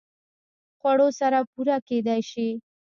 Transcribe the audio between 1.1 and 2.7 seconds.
سره پوره کېدای شي